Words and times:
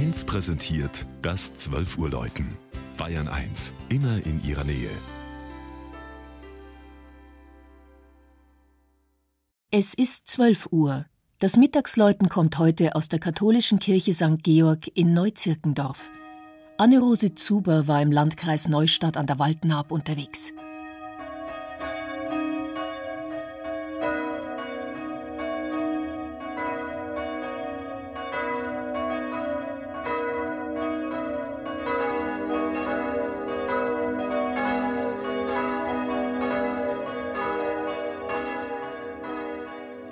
1 0.00 0.24
präsentiert 0.24 1.04
das 1.20 1.52
12 1.52 1.98
Uhr 1.98 2.08
Läuten. 2.08 2.56
Bayern 2.96 3.28
1, 3.28 3.74
immer 3.90 4.24
in 4.24 4.42
ihrer 4.42 4.64
Nähe. 4.64 4.88
Es 9.70 9.92
ist 9.92 10.26
12 10.26 10.68
Uhr. 10.70 11.04
Das 11.38 11.58
Mittagsläuten 11.58 12.30
kommt 12.30 12.56
heute 12.56 12.94
aus 12.94 13.10
der 13.10 13.18
katholischen 13.18 13.78
Kirche 13.78 14.14
St. 14.14 14.42
Georg 14.42 14.90
in 14.94 15.12
Neuzirkendorf. 15.12 16.10
Anne-Rose 16.78 17.34
Zuber 17.34 17.86
war 17.86 18.00
im 18.00 18.10
Landkreis 18.10 18.68
Neustadt 18.68 19.18
an 19.18 19.26
der 19.26 19.38
Waldnaab 19.38 19.92
unterwegs. 19.92 20.54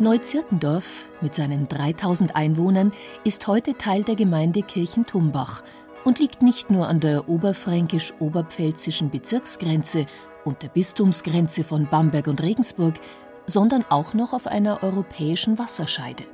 Neuzirkendorf 0.00 1.10
mit 1.20 1.34
seinen 1.34 1.66
3000 1.66 2.36
Einwohnern 2.36 2.92
ist 3.24 3.48
heute 3.48 3.76
Teil 3.76 4.04
der 4.04 4.14
Gemeinde 4.14 4.62
Kirchentumbach 4.62 5.64
und 6.04 6.20
liegt 6.20 6.40
nicht 6.40 6.70
nur 6.70 6.86
an 6.86 7.00
der 7.00 7.28
oberfränkisch-oberpfälzischen 7.28 9.10
Bezirksgrenze 9.10 10.06
und 10.44 10.62
der 10.62 10.68
Bistumsgrenze 10.68 11.64
von 11.64 11.86
Bamberg 11.86 12.28
und 12.28 12.40
Regensburg, 12.42 12.94
sondern 13.46 13.84
auch 13.88 14.14
noch 14.14 14.32
auf 14.32 14.46
einer 14.46 14.84
europäischen 14.84 15.58
Wasserscheide. 15.58 16.24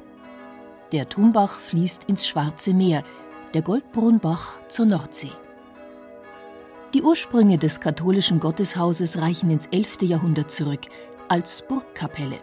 Der 0.93 1.09
Tumbach 1.09 1.59
fließt 1.59 2.05
ins 2.05 2.27
Schwarze 2.27 2.75
Meer, 2.75 3.03
der 3.55 3.63
Goldbrunnbach 3.63 4.59
zur 4.69 4.85
Nordsee. 4.85 5.33
Die 6.93 7.03
Ursprünge 7.03 7.57
des 7.57 7.81
katholischen 7.81 8.41
Gotteshauses 8.41 9.19
reichen 9.19 9.51
ins 9.51 9.67
11. 9.69 10.03
Jahrhundert 10.03 10.51
zurück 10.51 10.83
als 11.29 11.63
Burgkapelle. 11.67 12.39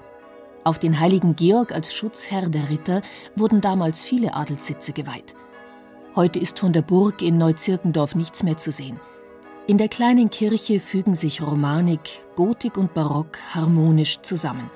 Auf 0.64 0.78
den 0.78 1.00
heiligen 1.00 1.36
Georg 1.36 1.72
als 1.72 1.94
Schutzherr 1.94 2.48
der 2.48 2.70
Ritter 2.70 3.02
wurden 3.36 3.62
damals 3.62 4.04
viele 4.04 4.36
Adelssitze 4.36 4.94
geweiht. 4.94 5.34
Heute 6.16 6.38
ist 6.38 6.60
von 6.60 6.72
der 6.72 6.84
Burg 6.84 7.22
in 7.22 7.38
Neuzirkendorf 7.38 8.14
nichts 8.14 8.44
mehr 8.44 8.58
zu 8.58 8.72
sehen. 8.72 9.00
In 9.66 9.78
der 9.78 9.88
kleinen 9.88 10.30
Kirche 10.30 10.80
fügen 10.80 11.16
sich 11.16 11.42
Romanik, 11.42 12.22
Gotik 12.36 12.78
und 12.78 12.94
Barock 12.94 13.40
harmonisch 13.56 14.20
zusammen. 14.22 14.70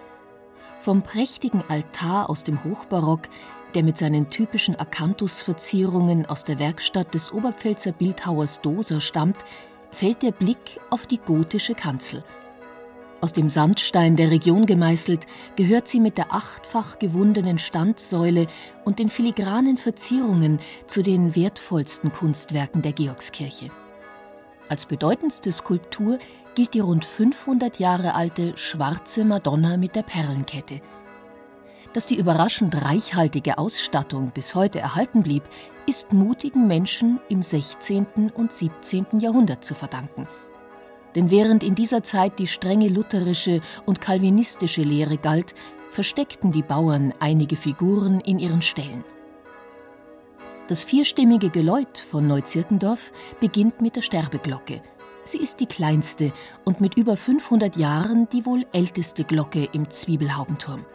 Vom 0.79 1.03
prächtigen 1.03 1.63
Altar 1.67 2.29
aus 2.29 2.43
dem 2.43 2.63
Hochbarock, 2.63 3.21
der 3.75 3.83
mit 3.83 3.97
seinen 3.97 4.29
typischen 4.29 4.75
Akanthusverzierungen 4.79 6.25
aus 6.25 6.45
der 6.45 6.57
Werkstatt 6.57 7.13
des 7.13 7.31
Oberpfälzer 7.31 7.91
Bildhauers 7.91 8.61
Doser 8.61 9.01
stammt, 9.01 9.37
fällt 9.91 10.23
der 10.23 10.31
Blick 10.31 10.79
auf 10.89 11.05
die 11.05 11.19
gotische 11.19 11.75
Kanzel– 11.75 12.23
aus 13.25 13.33
dem 13.33 13.49
Sandstein 13.49 14.15
der 14.15 14.29
Region 14.29 14.67
gemeißelt, 14.67 15.25
gehört 15.55 15.87
sie 15.87 15.99
mit 15.99 16.19
der 16.19 16.31
achtfach 16.31 16.99
gewundenen 16.99 17.57
Standsäule 17.57 18.45
und 18.83 18.99
den 18.99 19.09
filigranen 19.09 19.77
Verzierungen 19.77 20.59
zu 20.85 21.01
den 21.01 21.35
wertvollsten 21.35 22.11
Kunstwerken 22.11 22.83
der 22.83 22.93
Georgskirche. 22.93 23.71
Als 24.69 24.85
bedeutendste 24.85 25.51
Skulptur 25.51 26.19
gilt 26.53 26.75
die 26.75 26.81
rund 26.81 27.03
500 27.03 27.79
Jahre 27.79 28.13
alte 28.13 28.55
schwarze 28.57 29.25
Madonna 29.25 29.77
mit 29.77 29.95
der 29.95 30.03
Perlenkette. 30.03 30.79
Dass 31.93 32.05
die 32.05 32.19
überraschend 32.19 32.79
reichhaltige 32.85 33.57
Ausstattung 33.57 34.33
bis 34.35 34.53
heute 34.53 34.77
erhalten 34.77 35.23
blieb, 35.23 35.41
ist 35.87 36.13
mutigen 36.13 36.67
Menschen 36.67 37.19
im 37.29 37.41
16. 37.41 38.31
und 38.35 38.53
17. 38.53 39.19
Jahrhundert 39.19 39.65
zu 39.65 39.73
verdanken– 39.73 40.27
denn 41.15 41.31
während 41.31 41.63
in 41.63 41.75
dieser 41.75 42.03
Zeit 42.03 42.37
die 42.39 42.47
strenge 42.47 42.89
lutherische 42.89 43.61
und 43.85 44.01
kalvinistische 44.01 44.83
Lehre 44.83 45.17
galt, 45.17 45.55
versteckten 45.89 46.51
die 46.51 46.61
Bauern 46.61 47.13
einige 47.19 47.55
Figuren 47.55 48.19
in 48.19 48.37
ihren 48.37 48.61
Ställen. 48.61 49.03
Das 50.67 50.83
vierstimmige 50.83 51.49
Geläut 51.49 51.99
von 51.99 52.27
Neuzirkendorf 52.27 53.13
beginnt 53.39 53.81
mit 53.81 53.95
der 53.95 54.01
Sterbeglocke. 54.01 54.81
Sie 55.23 55.37
ist 55.37 55.59
die 55.59 55.67
kleinste 55.67 56.33
und 56.65 56.81
mit 56.81 56.97
über 56.97 57.15
500 57.15 57.77
Jahren 57.77 58.27
die 58.29 58.45
wohl 58.45 58.65
älteste 58.73 59.23
Glocke 59.23 59.69
im 59.71 59.89
Zwiebelhaubenturm. 59.89 60.85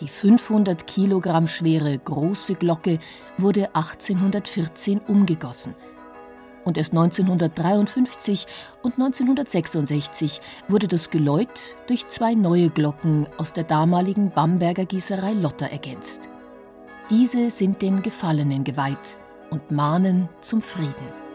Die 0.00 0.08
500 0.08 0.86
Kilogramm 0.86 1.46
schwere 1.48 1.98
große 1.98 2.54
Glocke 2.54 2.98
wurde 3.38 3.74
1814 3.74 5.00
umgegossen– 5.00 5.74
und 6.66 6.76
erst 6.76 6.92
1953 6.92 8.46
und 8.82 8.94
1966 8.94 10.42
wurde 10.68 10.88
das 10.88 11.08
Geläut 11.08 11.76
durch 11.86 12.08
zwei 12.08 12.34
neue 12.34 12.68
Glocken 12.68 13.26
aus 13.38 13.54
der 13.54 13.64
damaligen 13.64 14.30
Bamberger 14.30 14.84
Gießerei 14.84 15.32
Lotter 15.32 15.70
ergänzt. 15.70 16.28
Diese 17.08 17.50
sind 17.50 17.80
den 17.80 18.02
Gefallenen 18.02 18.64
geweiht 18.64 19.18
und 19.50 19.70
mahnen 19.70 20.28
zum 20.40 20.60
Frieden. 20.60 21.25